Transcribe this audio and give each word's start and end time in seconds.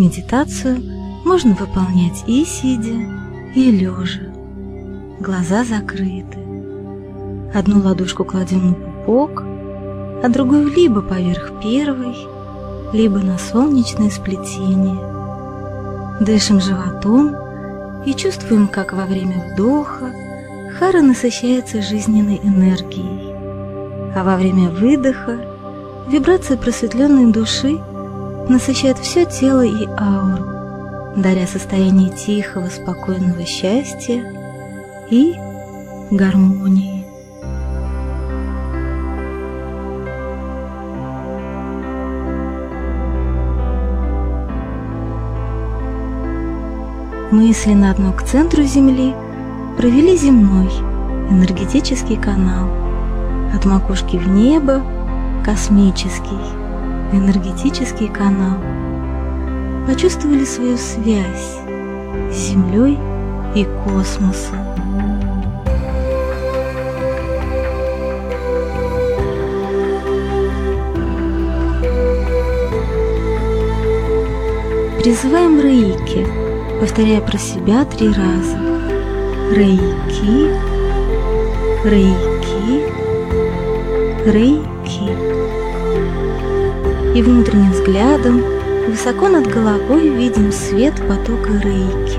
Медитацию 0.00 0.82
можно 1.26 1.54
выполнять 1.54 2.24
и 2.26 2.42
сидя, 2.46 2.96
и 3.54 3.70
лежа. 3.70 4.32
Глаза 5.20 5.62
закрыты. 5.62 6.38
Одну 7.52 7.82
ладошку 7.82 8.24
кладем 8.24 8.68
на 8.68 8.72
пупок, 8.72 9.42
а 10.22 10.28
другую 10.30 10.72
либо 10.74 11.02
поверх 11.02 11.52
первой, 11.62 12.16
либо 12.94 13.18
на 13.18 13.36
солнечное 13.36 14.08
сплетение. 14.08 14.96
Дышим 16.18 16.62
животом 16.62 17.36
и 18.06 18.14
чувствуем, 18.14 18.68
как 18.68 18.94
во 18.94 19.04
время 19.04 19.52
вдоха 19.52 20.14
Хара 20.78 21.02
насыщается 21.02 21.82
жизненной 21.82 22.40
энергией, 22.42 23.34
а 24.16 24.24
во 24.24 24.38
время 24.38 24.70
выдоха 24.70 25.38
вибрация 26.08 26.56
просветленной 26.56 27.30
души 27.30 27.78
насыщает 28.50 28.98
все 28.98 29.24
тело 29.24 29.64
и 29.64 29.86
ауру, 29.96 31.14
даря 31.16 31.46
состояние 31.46 32.10
тихого, 32.10 32.66
спокойного 32.66 33.44
счастья 33.46 34.24
и 35.08 35.34
гармонии. 36.10 37.00
мысленно 47.30 47.92
одно 47.92 48.12
к 48.12 48.24
центру 48.24 48.64
Земли 48.64 49.14
провели 49.76 50.16
земной 50.16 50.68
энергетический 51.30 52.16
канал 52.16 52.68
от 53.54 53.64
макушки 53.64 54.16
в 54.16 54.28
небо 54.28 54.82
космический 55.44 56.59
энергетический 57.12 58.08
канал 58.08 58.58
почувствовали 59.86 60.44
свою 60.44 60.76
связь 60.76 61.58
с 62.30 62.36
Землей 62.36 62.98
и 63.54 63.64
космосом. 63.84 64.58
Призываем 75.02 75.60
Рейки– 75.60 76.26
повторяя 76.80 77.20
про 77.20 77.36
себя 77.36 77.84
три 77.84 78.08
раза. 78.08 78.58
Рейки, 79.54 80.50
рейки, 81.84 82.84
рейки. 84.26 85.59
И 87.14 87.22
внутренним 87.22 87.72
взглядом 87.72 88.42
высоко 88.88 89.28
над 89.28 89.46
головой 89.46 90.08
видим 90.08 90.52
свет 90.52 90.94
потока 91.08 91.50
рейки. 91.62 92.18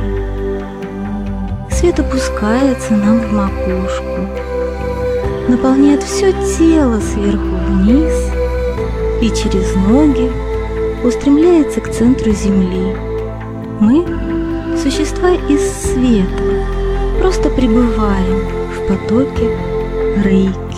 Свет 1.71 1.99
опускается 1.99 2.93
нам 2.93 3.19
в 3.19 3.31
макушку, 3.31 4.27
наполняет 5.47 6.03
все 6.03 6.31
тело 6.57 6.99
сверху 6.99 7.55
вниз 7.69 8.13
и 9.21 9.29
через 9.29 9.75
ноги 9.75 10.29
устремляется 11.03 11.81
к 11.81 11.91
центру 11.91 12.31
Земли. 12.31 12.95
Мы 13.79 14.05
существа 14.77 15.31
из 15.49 15.61
света, 15.81 16.43
просто 17.19 17.49
пребываем 17.49 18.41
в 18.75 18.87
потоке 18.87 19.49
рейки. 20.23 20.70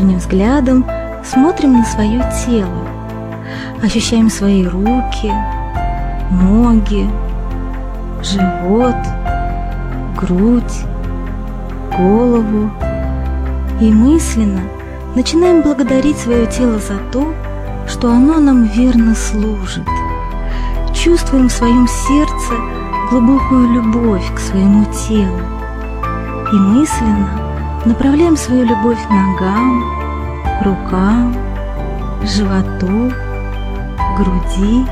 Внутренним 0.00 0.18
взглядом 0.18 0.86
смотрим 1.22 1.74
на 1.74 1.84
свое 1.84 2.24
тело, 2.46 2.88
ощущаем 3.82 4.30
свои 4.30 4.66
руки, 4.66 5.30
ноги, 6.30 7.06
живот, 8.22 8.96
грудь, 10.16 10.86
голову. 11.94 12.70
И 13.78 13.92
мысленно 13.92 14.62
начинаем 15.14 15.60
благодарить 15.60 16.16
свое 16.16 16.46
тело 16.46 16.78
за 16.78 16.96
то, 17.12 17.34
что 17.86 18.10
оно 18.10 18.40
нам 18.40 18.64
верно 18.68 19.14
служит. 19.14 19.86
Чувствуем 20.94 21.50
в 21.50 21.52
своем 21.52 21.86
сердце 21.86 22.54
глубокую 23.10 23.70
любовь 23.74 24.34
к 24.34 24.38
своему 24.38 24.86
телу. 25.06 25.40
И 26.50 26.56
мысленно 26.56 27.39
направляем 27.84 28.36
свою 28.36 28.64
любовь 28.64 29.00
ногам, 29.08 29.84
рукам, 30.64 31.36
животу, 32.22 33.12
груди 34.16 34.84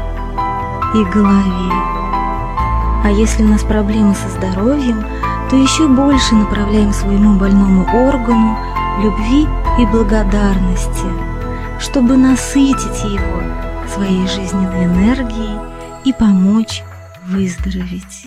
и 0.94 1.04
голове. 1.12 1.72
А 3.04 3.10
если 3.10 3.44
у 3.44 3.48
нас 3.48 3.62
проблемы 3.62 4.14
со 4.14 4.28
здоровьем, 4.28 5.04
то 5.50 5.56
еще 5.56 5.86
больше 5.86 6.34
направляем 6.34 6.92
своему 6.92 7.38
больному 7.38 7.86
органу 8.08 8.56
любви 9.02 9.46
и 9.78 9.86
благодарности, 9.86 11.06
чтобы 11.78 12.16
насытить 12.16 13.04
его 13.04 13.42
своей 13.94 14.26
жизненной 14.26 14.84
энергией 14.84 15.58
и 16.04 16.12
помочь 16.12 16.82
выздороветь. 17.26 18.26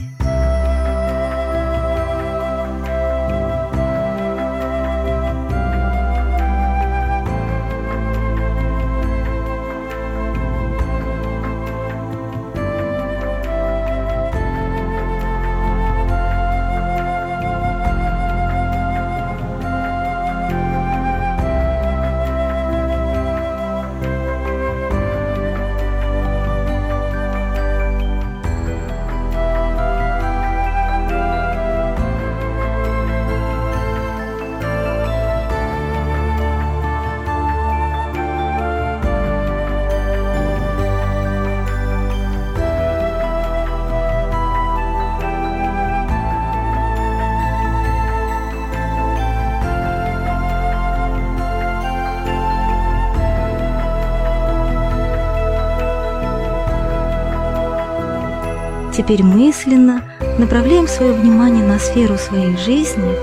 Теперь 59.02 59.24
мысленно 59.24 60.04
направляем 60.38 60.88
свое 60.88 61.14
внимание 61.14 61.66
на 61.66 61.80
сферу 61.80 62.20
своей 62.20 62.56
жизни, 62.56 63.16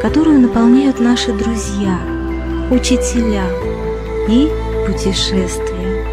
которую 0.00 0.40
наполняют 0.40 0.98
наши 0.98 1.30
друзья, 1.30 1.98
учителя 2.70 3.44
и 4.30 4.50
путешествия. 4.86 6.06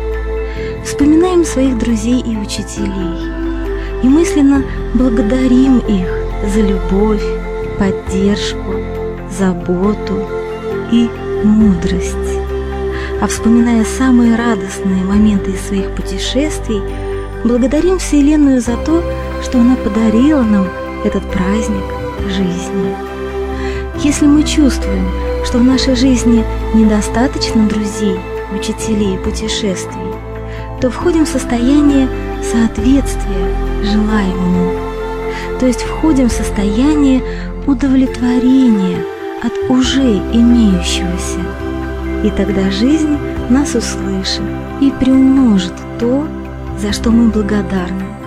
Вспоминаем 0.84 1.46
своих 1.46 1.78
друзей 1.78 2.20
и 2.20 2.36
учителей 2.36 3.32
и 4.04 4.10
мысленно 4.10 4.66
благодарим 4.94 5.80
их 5.80 6.10
за 6.54 6.60
любовь, 6.60 7.24
поддержку, 7.80 8.76
заботу 9.32 10.28
и 10.92 11.10
мудрость. 11.46 12.42
А 13.22 13.28
вспоминая 13.28 13.86
самые 13.86 14.36
радостные 14.36 15.06
моменты 15.06 15.52
из 15.52 15.66
своих 15.66 15.96
путешествий– 15.96 16.82
Благодарим 17.44 18.00
Вселенную 18.00 18.62
за 18.62 18.78
то, 18.78 19.04
что 19.44 19.60
она 19.60 19.76
подарила 19.76 20.44
нам 20.44 20.66
этот 21.04 21.24
праздник 21.30 21.84
жизни. 22.30 22.96
Если 24.02 24.26
мы 24.26 24.44
чувствуем, 24.44 25.06
что 25.46 25.58
в 25.58 25.64
нашей 25.64 25.98
жизни 25.98 26.46
недостаточно 26.74 27.68
друзей, 27.68 28.18
учителей, 28.58 29.18
путешествий, 29.18 30.14
то 30.80 30.90
входим 30.90 31.26
в 31.26 31.30
состояние 31.30 32.08
соответствия 32.42 33.54
желаемому, 33.84 34.80
то 35.60 35.66
есть 35.66 35.82
входим 35.82 36.30
в 36.30 36.34
состояние 36.34 37.22
удовлетворения 37.68 39.04
от 39.44 39.70
уже 39.70 40.18
имеющегося. 40.32 41.40
И 42.24 42.30
тогда 42.30 42.72
жизнь 42.72 43.18
нас 43.50 43.76
услышит 43.76 44.44
и 44.80 44.92
приумножит 44.92 45.74
то, 46.00 46.26
за 46.78 46.92
что 46.92 47.12
мы 47.12 47.30
благодарны. 47.30 48.23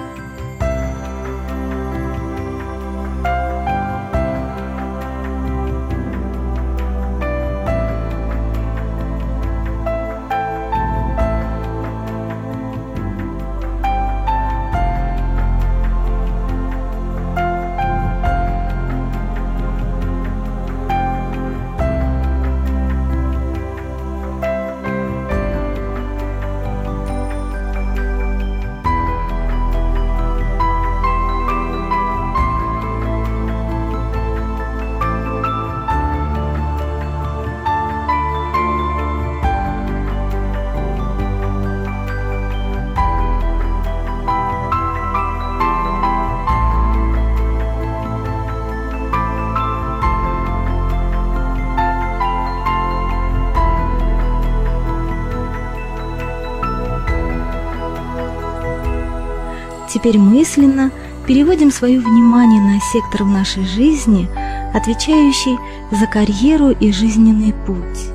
Теперь 59.97 60.19
мысленно 60.19 60.91
переводим 61.27 61.73
свое 61.73 61.99
внимание 61.99 62.61
на 62.61 62.79
сектор 62.93 63.25
в 63.25 63.29
нашей 63.29 63.65
жизни, 63.65 64.29
отвечающий 64.75 65.57
за 65.91 66.07
карьеру 66.07 66.69
и 66.69 66.93
жизненный 66.93 67.55
путь. 67.67 68.11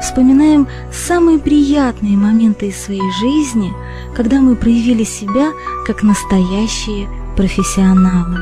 Вспоминаем 0.00 0.66
самые 0.90 1.40
приятные 1.40 2.16
моменты 2.16 2.68
из 2.68 2.82
своей 2.82 3.02
жизни, 3.20 3.70
когда 4.16 4.40
мы 4.40 4.56
проявили 4.56 5.04
себя 5.04 5.50
как 5.86 6.02
настоящие 6.02 7.06
профессионалы. 7.36 8.38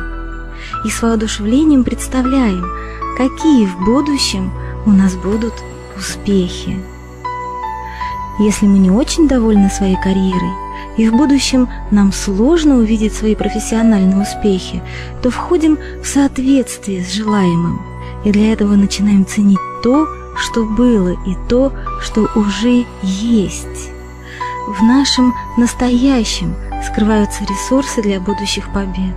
И 0.85 0.89
с 0.89 1.03
воодушевлением 1.03 1.83
представляем, 1.83 2.65
какие 3.19 3.67
в 3.67 3.85
будущем 3.85 4.53
у 4.87 4.91
нас 4.91 5.17
будут 5.17 5.55
успехи. 5.99 6.79
Если 8.39 8.67
мы 8.67 8.79
не 8.79 8.93
очень 8.93 9.27
довольны 9.27 9.69
своей 9.69 9.97
карьерой, 9.97 10.66
и 10.97 11.09
в 11.09 11.13
будущем 11.13 11.69
нам 11.91 12.13
сложно 12.13 12.77
увидеть 12.77 13.15
свои 13.15 13.35
профессиональные 13.35 14.21
успехи, 14.21 14.83
то 15.23 15.31
входим 15.31 15.79
в 16.03 16.07
соответствие 16.07 17.05
с 17.05 17.13
желаемым, 17.13 17.81
и 18.25 18.33
для 18.33 18.53
этого 18.53 18.77
начинаем 18.77 19.27
ценить 19.27 19.59
то, 19.83 20.07
что 20.37 20.65
было, 20.65 21.11
и 21.11 21.37
то, 21.49 21.73
что 22.01 22.29
уже 22.35 22.85
есть. 23.03 23.91
В 24.69 24.83
нашем 24.83 25.35
настоящем 25.57 26.55
скрываются 26.85 27.45
ресурсы 27.45 28.03
для 28.03 28.21
будущих 28.21 28.73
побед. 28.73 29.15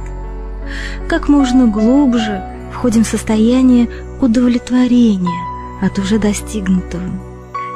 Как 1.07 1.27
можно 1.27 1.67
глубже 1.67 2.43
входим 2.71 3.03
в 3.03 3.07
состояние 3.07 3.89
удовлетворения 4.21 5.47
от 5.81 5.97
уже 5.97 6.19
достигнутого, 6.19 7.09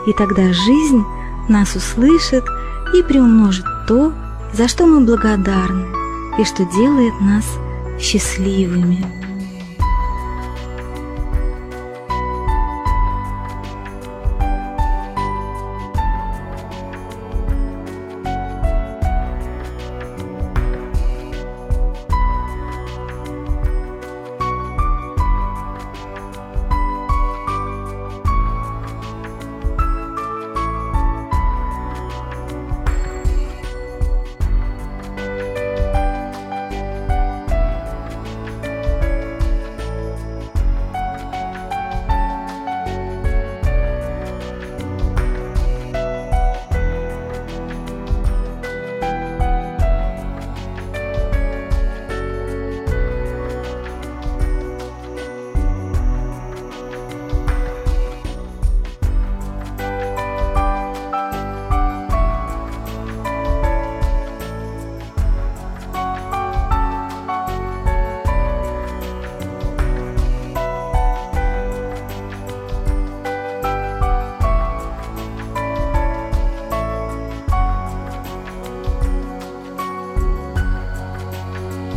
и 0.08 0.14
тогда 0.14 0.54
жизнь 0.54 1.04
нас 1.50 1.76
услышит 1.76 2.44
и 2.94 3.02
приумножит 3.02 3.66
то, 3.88 4.14
за 4.54 4.68
что 4.68 4.86
мы 4.86 5.02
благодарны 5.02 5.86
и 6.40 6.44
что 6.44 6.66
делает 6.66 7.14
нас 7.22 7.46
счастливыми. 8.00 9.06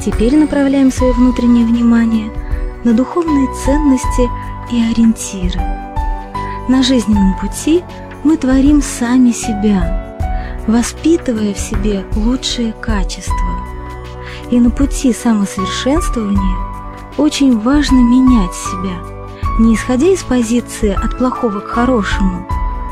Теперь 0.07 0.37
направляем 0.37 0.93
свое 0.93 1.13
внутреннее 1.15 1.67
внимание 1.67 2.31
на 2.85 2.95
духовные 2.95 3.49
ценности 3.65 4.31
и 4.71 4.81
ориентиры. 4.81 5.61
На 6.69 6.85
жизненном 6.85 7.37
пути 7.41 7.83
мы 8.23 8.37
творим 8.37 8.83
сами 8.83 9.33
себя, 9.33 10.17
воспитывая 10.69 11.53
в 11.53 11.59
себе 11.59 12.05
лучшие 12.15 12.73
качества. 12.75 13.35
И 14.53 14.61
на 14.61 14.71
пути 14.71 15.13
самосовершенствования 15.13 16.57
очень 17.17 17.59
важно 17.59 17.97
менять 17.97 18.55
себя, 18.55 19.03
не 19.59 19.75
исходя 19.75 20.07
из 20.07 20.23
позиции 20.23 20.95
от 20.95 21.19
плохого 21.19 21.59
к 21.59 21.67
хорошему, 21.67 22.47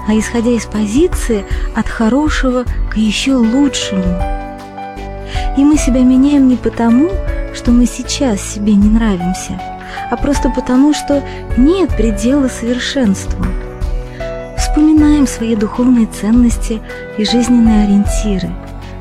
а 0.09 0.19
исходя 0.19 0.50
из 0.50 0.65
позиции 0.65 1.47
от 1.77 1.87
хорошего 1.87 2.65
к 2.91 2.97
еще 2.97 3.37
лучшему– 3.37 4.21
и 5.57 5.65
мы 5.65 5.77
себя 5.77 6.03
меняем 6.03 6.49
не 6.49 6.57
потому, 6.57 7.11
что 7.55 7.71
мы 7.71 7.87
сейчас 7.87 8.41
себе 8.41 8.75
не 8.75 8.89
нравимся, 8.89 9.61
а 10.11 10.17
просто 10.17 10.51
потому, 10.51 10.93
что 10.93 11.23
нет 11.57 11.91
предела 11.97 12.49
совершенству. 12.49 13.45
Вспоминаем 14.59 15.27
свои 15.27 15.55
духовные 15.55 16.07
ценности 16.07 16.81
и 17.17 17.25
жизненные 17.25 17.85
ориентиры, 17.85 18.53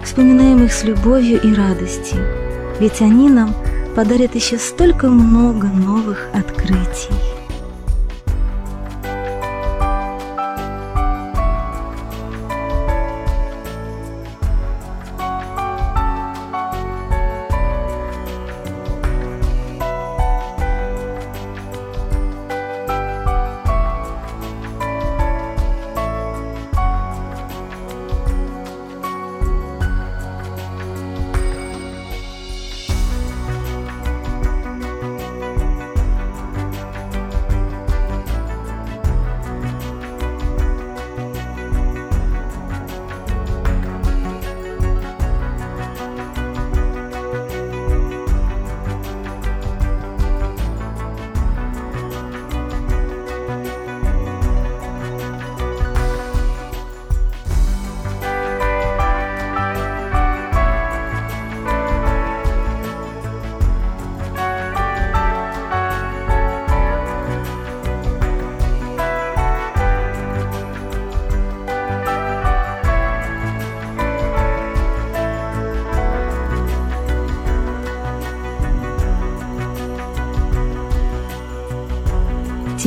вспоминаем 0.04 0.64
их 0.64 0.72
с 0.72 0.84
любовью 0.84 1.42
и 1.42 1.54
радостью, 1.54 2.20
ведь 2.80 3.02
они 3.02 3.30
нам 3.30 3.54
подарят 3.96 4.36
еще 4.36 4.58
столько 4.58 5.08
много 5.08 5.68
новых 5.68 6.28
открытий. 6.34 7.33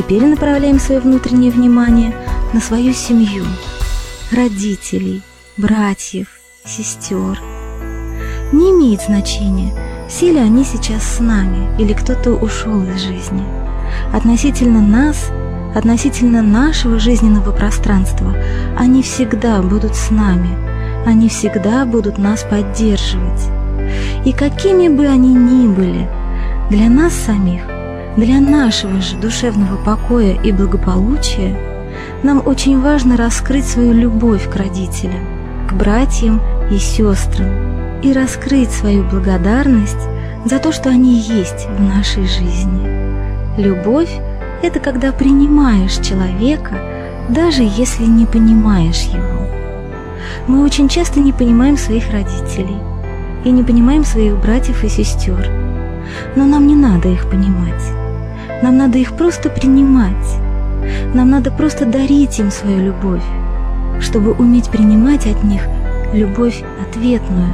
Теперь 0.06 0.24
направляем 0.24 0.78
свое 0.78 1.00
внутреннее 1.00 1.50
внимание 1.50 2.14
на 2.52 2.60
свою 2.60 2.92
семью, 2.92 3.44
родителей, 4.30 5.20
братьев, 5.56 6.28
сестер. 6.64 7.40
Не 8.52 8.70
имеет 8.70 9.02
значения, 9.02 9.72
все 10.08 10.30
ли 10.30 10.38
они 10.38 10.62
сейчас 10.62 11.02
с 11.02 11.18
нами 11.18 11.76
или 11.80 11.92
кто-то 11.92 12.34
ушел 12.34 12.84
из 12.84 13.02
жизни. 13.02 13.42
Относительно 14.14 14.80
нас, 14.80 15.28
относительно 15.74 16.40
нашего 16.40 17.00
жизненного 17.00 17.50
пространства, 17.50 18.32
они 18.78 19.02
всегда 19.02 19.60
будут 19.60 19.96
с 19.96 20.10
нами, 20.12 20.56
они 21.04 21.28
всегда 21.28 21.84
будут 21.84 22.16
нас 22.16 22.44
поддерживать. 22.48 23.48
И 24.24 24.32
какими 24.32 24.86
бы 24.86 25.08
они 25.08 25.34
ни 25.34 25.66
были, 25.66 26.08
для 26.70 26.88
нас 26.88 27.12
самих 27.12 27.75
для 28.16 28.40
нашего 28.40 29.00
же 29.02 29.16
душевного 29.16 29.76
покоя 29.76 30.40
и 30.42 30.50
благополучия 30.50 31.54
нам 32.22 32.42
очень 32.44 32.80
важно 32.80 33.16
раскрыть 33.16 33.66
свою 33.66 33.92
любовь 33.92 34.50
к 34.50 34.56
родителям, 34.56 35.20
к 35.68 35.74
братьям 35.74 36.40
и 36.70 36.78
сестрам 36.78 38.00
и 38.02 38.12
раскрыть 38.12 38.70
свою 38.70 39.04
благодарность 39.04 40.08
за 40.44 40.58
то, 40.58 40.72
что 40.72 40.88
они 40.88 41.18
есть 41.18 41.66
в 41.68 41.82
нашей 41.82 42.26
жизни. 42.26 43.60
Любовь– 43.60 44.10
это 44.62 44.80
когда 44.80 45.12
принимаешь 45.12 45.96
человека, 45.96 46.74
даже 47.28 47.62
если 47.62 48.04
не 48.04 48.24
понимаешь 48.26 49.02
его. 49.02 49.46
Мы 50.46 50.62
очень 50.62 50.88
часто 50.88 51.20
не 51.20 51.32
понимаем 51.32 51.76
своих 51.76 52.10
родителей 52.10 52.78
и 53.44 53.50
не 53.50 53.62
понимаем 53.62 54.04
своих 54.04 54.38
братьев 54.38 54.84
и 54.84 54.88
сестер, 54.88 55.50
но 56.34 56.44
нам 56.44 56.66
не 56.66 56.74
надо 56.74 57.08
их 57.08 57.28
понимать. 57.28 58.05
Нам 58.62 58.76
надо 58.76 58.98
их 58.98 59.12
просто 59.16 59.50
принимать. 59.50 60.12
Нам 61.14 61.30
надо 61.30 61.50
просто 61.50 61.84
дарить 61.84 62.38
им 62.38 62.50
свою 62.50 62.86
любовь, 62.86 63.24
чтобы 64.00 64.32
уметь 64.32 64.70
принимать 64.70 65.26
от 65.26 65.42
них 65.44 65.62
любовь 66.12 66.62
ответную. 66.80 67.52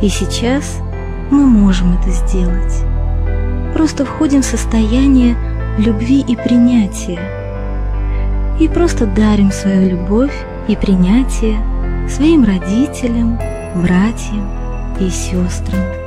И 0.00 0.08
сейчас 0.08 0.78
мы 1.30 1.46
можем 1.46 1.98
это 1.98 2.10
сделать. 2.10 2.84
Просто 3.74 4.04
входим 4.04 4.42
в 4.42 4.46
состояние 4.46 5.36
любви 5.78 6.20
и 6.20 6.36
принятия. 6.36 7.18
И 8.60 8.68
просто 8.68 9.06
дарим 9.06 9.50
свою 9.50 9.90
любовь 9.90 10.34
и 10.68 10.76
принятие 10.76 11.58
своим 12.08 12.44
родителям, 12.44 13.38
братьям 13.74 14.48
и 15.00 15.08
сестрам. 15.10 16.03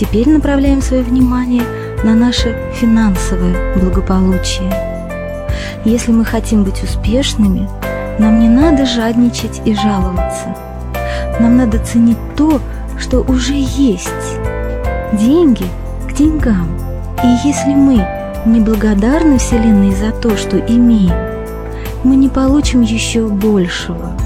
Теперь 0.00 0.30
направляем 0.30 0.80
свое 0.80 1.02
внимание 1.02 1.62
на 2.04 2.14
наше 2.14 2.56
финансовое 2.72 3.76
благополучие. 3.76 4.72
Если 5.84 6.10
мы 6.10 6.24
хотим 6.24 6.64
быть 6.64 6.82
успешными, 6.82 7.68
нам 8.18 8.40
не 8.40 8.48
надо 8.48 8.86
жадничать 8.86 9.60
и 9.66 9.74
жаловаться. 9.74 10.56
Нам 11.38 11.58
надо 11.58 11.84
ценить 11.84 12.16
то, 12.34 12.62
что 12.98 13.20
уже 13.20 13.52
есть. 13.52 14.38
Деньги 15.12 15.66
к 16.08 16.14
деньгам. 16.14 16.68
И 17.22 17.46
если 17.46 17.74
мы 17.74 18.02
не 18.46 18.60
благодарны 18.60 19.36
Вселенной 19.36 19.94
за 19.94 20.12
то, 20.12 20.34
что 20.38 20.56
имеем, 20.56 21.12
мы 22.04 22.16
не 22.16 22.30
получим 22.30 22.80
еще 22.80 23.28
большего. 23.28 24.16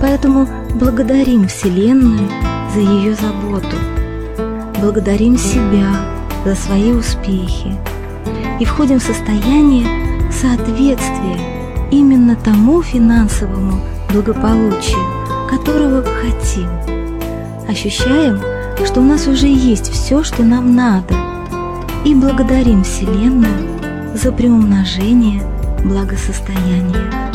Поэтому 0.00 0.46
благодарим 0.76 1.48
Вселенную 1.48 2.28
за 2.72 2.78
ее 2.78 3.16
заботу 3.16 3.76
благодарим 4.80 5.36
себя 5.36 5.94
за 6.44 6.54
свои 6.54 6.92
успехи 6.92 7.76
и 8.58 8.64
входим 8.64 8.98
в 8.98 9.02
состояние 9.02 9.86
соответствия 10.32 11.38
именно 11.90 12.34
тому 12.36 12.82
финансовому 12.82 13.80
благополучию, 14.10 15.00
которого 15.50 16.02
хотим. 16.02 16.68
Ощущаем, 17.68 18.40
что 18.84 19.00
у 19.00 19.04
нас 19.04 19.26
уже 19.26 19.46
есть 19.46 19.90
все, 19.90 20.22
что 20.24 20.42
нам 20.42 20.74
надо, 20.74 21.14
и 22.04 22.14
благодарим 22.14 22.82
Вселенную 22.82 23.68
за 24.14 24.32
приумножение 24.32 25.42
благосостояния. 25.84 27.29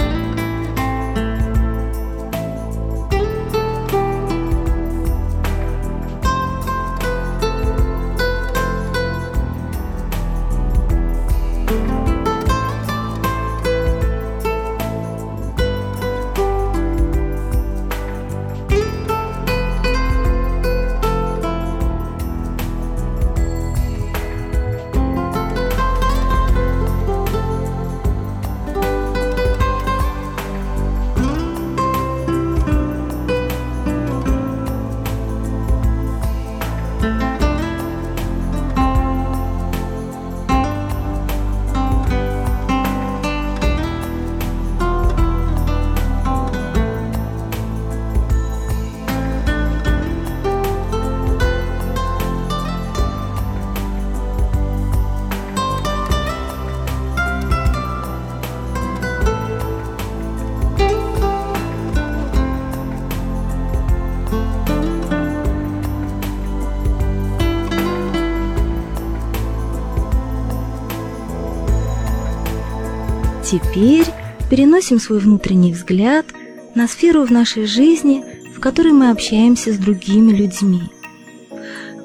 Теперь 73.46 74.08
переносим 74.50 75.00
свой 75.00 75.20
внутренний 75.20 75.72
взгляд 75.72 76.26
на 76.74 76.88
сферу 76.88 77.24
в 77.26 77.32
нашей 77.32 77.66
жизни, 77.66 78.24
в 78.56 78.60
которой 78.60 78.92
мы 78.92 79.12
общаемся 79.12 79.72
с 79.72 79.78
другими 79.78 80.32
людьми. 80.32 80.84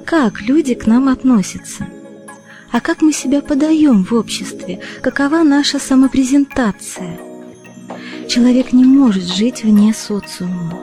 Как 0.04 0.42
люди 0.42 0.74
к 0.74 0.86
нам 0.86 1.08
относятся? 1.08 1.86
А 2.70 2.80
как 2.80 3.02
мы 3.02 3.12
себя 3.12 3.40
подаем 3.40 4.04
в 4.04 4.12
обществе? 4.12 4.80
Какова 5.02 5.42
наша 5.42 5.78
самопрезентация? 5.78 7.18
человек 8.30 8.72
не 8.72 8.84
может 8.84 9.24
жить 9.24 9.64
вне 9.64 9.92
социума. 9.92 10.78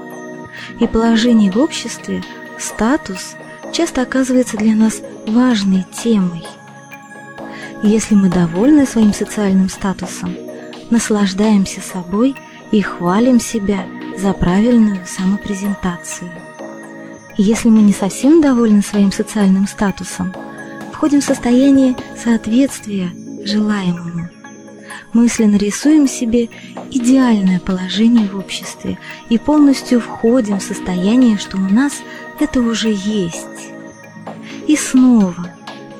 И 0.82 0.88
положение 0.88 1.50
в 1.50 1.58
обществе, 1.58 2.22
статус, 2.60 3.36
часто 3.72 4.02
оказывается 4.02 4.58
для 4.58 4.76
нас 4.76 5.02
важной 5.26 5.86
темой. 6.04 6.44
Если 7.84 8.16
мы 8.16 8.30
довольны 8.30 8.86
своим 8.86 9.14
социальным 9.14 9.70
статусом, 9.70 10.36
наслаждаемся 10.90 11.82
собой 11.82 12.36
и 12.72 12.82
хвалим 12.82 13.40
себя 13.40 13.86
за 14.18 14.34
правильную 14.34 15.06
самопрезентацию. 15.06 16.32
Если 17.38 17.70
мы 17.70 17.82
не 17.82 17.94
совсем 17.94 18.42
довольны 18.42 18.82
своим 18.82 19.12
социальным 19.12 19.68
статусом, 19.68 20.34
входим 20.92 21.22
в 21.22 21.26
состояние 21.26 21.96
соответствия 22.22 23.12
желаемому. 23.44 24.30
Мысленно 25.14 25.58
рисуем 25.58 26.08
себе 26.08 26.50
идеальное 26.92 27.60
положение 27.60 28.28
в 28.28 28.38
обществе 28.38 28.98
и 29.30 29.38
полностью 29.38 30.02
входим 30.02 30.60
в 30.60 30.64
состояние, 30.64 31.38
что 31.38 31.58
у 31.58 31.62
нас 31.62 31.94
это 32.40 32.60
уже 32.60 32.90
есть. 32.90 33.72
И 34.68 34.76
снова 34.76 35.54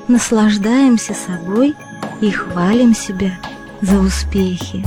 наслаждаемся 0.08 1.14
собой 1.14 1.74
и 2.20 2.30
хвалим 2.30 2.94
себя 2.94 3.38
за 3.82 3.98
успехи. 3.98 4.84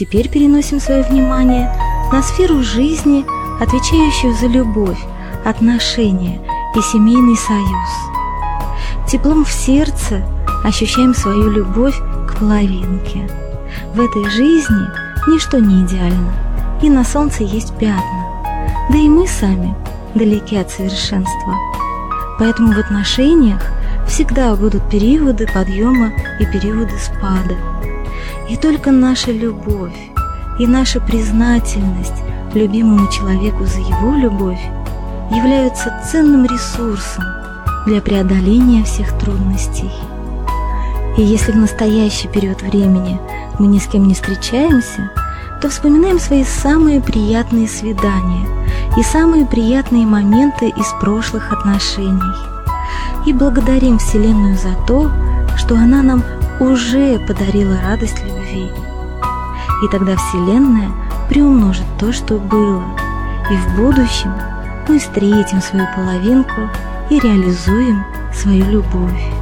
Теперь 0.00 0.30
переносим 0.30 0.80
свое 0.80 1.02
внимание 1.02 1.70
на 2.10 2.22
сферу 2.22 2.62
жизни, 2.62 3.22
отвечающую 3.60 4.34
за 4.34 4.46
любовь, 4.46 4.98
отношения 5.44 6.40
и 6.74 6.80
семейный 6.80 7.36
союз. 7.36 7.90
Теплом 9.06 9.44
в 9.44 9.52
сердце 9.52 10.26
ощущаем 10.64 11.14
свою 11.14 11.50
любовь 11.50 11.94
к 12.26 12.38
половинке. 12.38 13.30
В 13.94 14.00
этой 14.00 14.24
жизни 14.30 14.86
ничто 15.28 15.58
не 15.58 15.84
идеально, 15.84 16.32
и 16.82 16.88
на 16.88 17.04
солнце 17.04 17.44
есть 17.44 17.76
пятна. 17.76 18.24
Да 18.88 18.96
и 18.96 19.06
мы 19.06 19.28
сами 19.28 19.76
далеки 20.14 20.56
от 20.56 20.70
совершенства. 20.70 21.54
Поэтому 22.38 22.72
в 22.72 22.78
отношениях 22.78 23.60
всегда 24.08 24.54
будут 24.54 24.88
периоды 24.88 25.46
подъема 25.52 26.10
и 26.38 26.46
периоды 26.46 26.98
спада– 26.98 27.54
и 28.50 28.56
только 28.56 28.90
наша 28.90 29.30
любовь 29.30 29.96
и 30.58 30.66
наша 30.66 31.00
признательность 31.00 32.24
любимому 32.52 33.08
человеку 33.10 33.64
за 33.64 33.78
его 33.78 34.16
любовь 34.16 34.60
являются 35.30 36.02
ценным 36.10 36.44
ресурсом 36.46 37.24
для 37.86 38.00
преодоления 38.00 38.82
всех 38.82 39.16
трудностей. 39.18 39.90
И 41.16 41.22
если 41.22 41.52
в 41.52 41.56
настоящий 41.56 42.26
период 42.26 42.60
времени 42.62 43.20
мы 43.60 43.68
ни 43.68 43.78
с 43.78 43.86
кем 43.86 44.08
не 44.08 44.14
встречаемся, 44.14 45.12
то 45.62 45.68
вспоминаем 45.68 46.18
свои 46.18 46.42
самые 46.42 47.00
приятные 47.00 47.68
свидания 47.68 48.48
и 48.96 49.02
самые 49.04 49.46
приятные 49.46 50.06
моменты 50.06 50.70
из 50.70 50.86
прошлых 51.00 51.52
отношений. 51.52 52.34
И 53.26 53.32
благодарим 53.32 53.98
Вселенную 53.98 54.58
за 54.58 54.74
то, 54.88 55.08
что 55.56 55.76
она 55.76 56.02
нам 56.02 56.24
уже 56.60 57.18
подарила 57.26 57.80
радость 57.82 58.22
любви. 58.22 58.70
И 59.82 59.88
тогда 59.90 60.16
Вселенная 60.16 60.90
приумножит 61.28 61.86
то, 61.98 62.12
что 62.12 62.34
было, 62.38 62.84
и 63.50 63.56
в 63.56 63.76
будущем 63.76 64.32
мы 64.88 64.98
встретим 64.98 65.60
свою 65.60 65.86
половинку 65.96 66.68
и 67.08 67.18
реализуем 67.18 68.04
свою 68.32 68.64
любовь. 68.66 69.39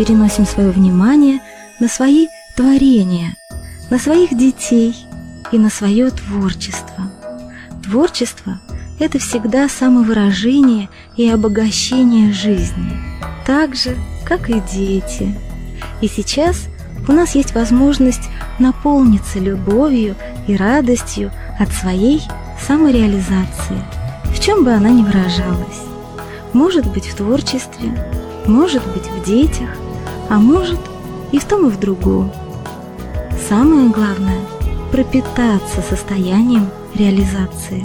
Переносим 0.00 0.46
свое 0.46 0.70
внимание 0.70 1.40
на 1.78 1.86
свои 1.86 2.28
творения, 2.56 3.34
на 3.90 3.98
своих 3.98 4.34
детей 4.34 4.96
и 5.52 5.58
на 5.58 5.68
свое 5.68 6.08
творчество. 6.08 7.10
Творчество– 7.84 8.58
это 8.98 9.18
всегда 9.18 9.68
самовыражение 9.68 10.88
и 11.18 11.28
обогащение 11.28 12.32
жизни, 12.32 12.96
так 13.44 13.76
же, 13.76 13.94
как 14.24 14.48
и 14.48 14.62
дети. 14.72 15.38
И 16.00 16.08
сейчас 16.08 16.62
у 17.06 17.12
нас 17.12 17.34
есть 17.34 17.54
возможность 17.54 18.30
наполниться 18.58 19.38
любовью 19.38 20.16
и 20.46 20.56
радостью 20.56 21.30
от 21.58 21.70
своей 21.74 22.22
самореализации, 22.58 23.84
в 24.34 24.40
чем 24.40 24.64
бы 24.64 24.72
она 24.72 24.88
ни 24.88 25.02
выражалась. 25.02 25.82
Может 26.54 26.86
быть 26.86 27.04
в 27.04 27.16
творчестве, 27.16 27.94
может 28.46 28.82
быть 28.94 29.06
в 29.06 29.26
детях, 29.26 29.68
а 30.30 30.38
может 30.38 30.78
и 31.32 31.38
в 31.38 31.44
том 31.44 31.66
и 31.66 31.70
в 31.70 31.78
другом. 31.78 32.32
Самое 33.48 33.90
главное– 33.90 34.38
пропитаться 34.92 35.82
состоянием 35.82 36.68
реализации. 36.94 37.84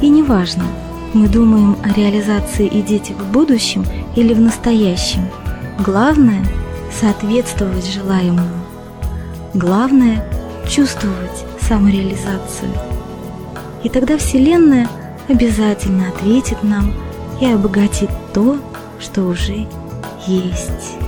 И 0.00 0.08
неважно, 0.08 0.64
мы 1.12 1.28
думаем 1.28 1.76
о 1.84 1.88
реализации 1.92 2.66
и 2.66 2.82
детях 2.82 3.16
в 3.18 3.30
будущем 3.30 3.84
или 4.16 4.32
в 4.32 4.40
настоящем. 4.40 5.28
Главное– 5.78 6.44
соответствовать 7.00 7.86
желаемому. 7.86 8.56
Главное– 9.52 10.24
чувствовать 10.68 11.44
самореализацию. 11.60 12.70
И 13.84 13.90
тогда 13.90 14.16
Вселенная 14.16 14.88
обязательно 15.28 16.08
ответит 16.08 16.62
нам 16.62 16.94
и 17.40 17.46
обогатит 17.46 18.10
то, 18.32 18.56
что 18.98 19.24
уже 19.24 19.66
есть. 20.26 21.05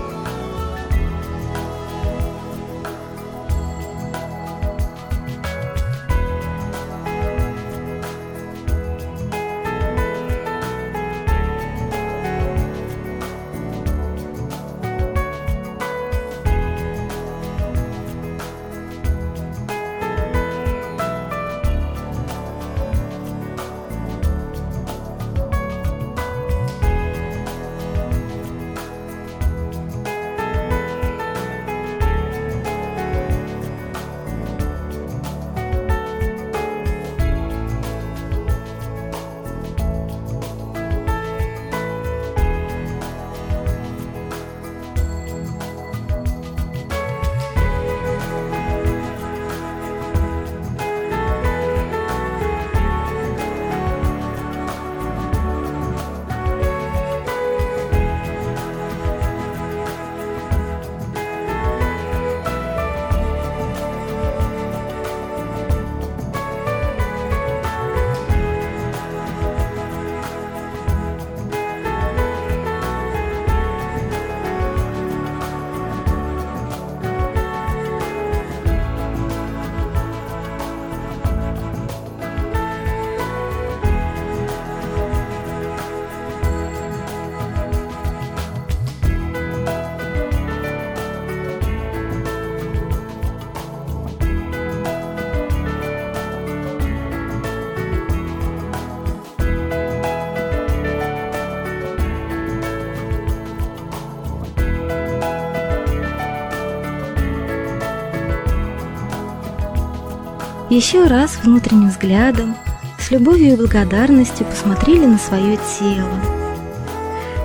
Еще 110.71 111.07
раз 111.07 111.39
внутренним 111.43 111.89
взглядом, 111.89 112.55
с 112.99 113.11
любовью 113.11 113.55
и 113.55 113.57
благодарностью 113.57 114.45
посмотрели 114.45 115.07
на 115.07 115.17
свое 115.17 115.57
тело. 115.57 116.21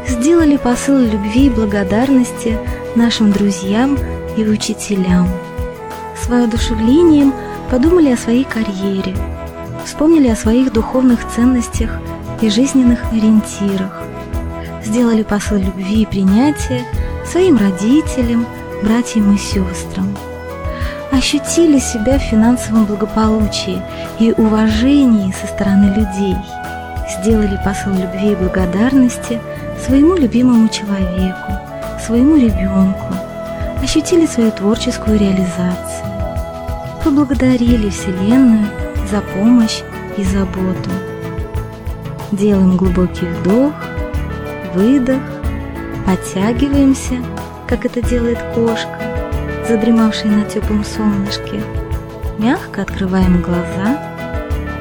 Сделали 0.06 0.58
посыл 0.58 0.98
любви 0.98 1.46
и 1.46 1.50
благодарности 1.50 2.60
нашим 2.96 3.32
друзьям 3.32 3.98
и 4.36 4.44
учителям. 4.44 5.30
С 6.22 6.28
воодушевлением 6.28 7.34
подумали 7.72 8.12
о 8.12 8.18
своей 8.18 8.44
карьере, 8.44 9.16
вспомнили 9.86 10.28
о 10.28 10.36
своих 10.36 10.74
духовных 10.74 11.26
ценностях 11.34 11.92
и 12.42 12.50
жизненных 12.50 13.10
ориентирах. 13.14 14.04
Сделали 14.84 15.24
посыл 15.24 15.60
любви 15.60 16.02
и 16.02 16.06
принятия 16.06 16.84
своим 17.26 17.56
родителям, 17.56 18.46
братьям 18.84 19.34
и 19.34 19.38
сестрам 19.38 20.14
ощутили 21.14 21.78
себя 21.78 22.18
в 22.18 22.24
финансовом 22.24 22.86
благополучии 22.86 23.80
и 24.20 24.34
уважении 24.36 25.32
со 25.32 25.46
стороны 25.46 25.94
людей, 25.94 26.36
сделали 27.08 27.60
посыл 27.64 27.94
любви 27.94 28.32
и 28.32 28.36
благодарности 28.36 29.40
своему 29.86 30.16
любимому 30.16 30.68
человеку, 30.70 31.52
своему 32.04 32.36
ребенку, 32.36 33.14
ощутили 33.84 34.26
свою 34.26 34.52
творческую 34.52 35.20
реализацию, 35.20 36.08
поблагодарили 37.04 37.90
Вселенную 37.90 38.66
за 39.12 39.22
помощь 39.22 39.82
и 40.18 40.24
заботу. 40.24 40.90
Делаем 42.32 42.76
глубокий 42.76 43.28
вдох, 43.28 43.74
выдох, 44.74 45.22
подтягиваемся, 46.08 47.18
как 47.68 47.86
это 47.86 48.02
делает 48.02 48.40
кошка, 48.56 49.13
задремавшие 49.68 50.32
на 50.32 50.46
теплом 50.46 50.84
солнышке. 50.84 51.62
Мягко 52.38 52.82
открываем 52.82 53.42
глаза. 53.42 54.12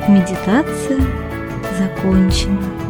Медитация 0.09 1.01
закончена. 1.79 2.82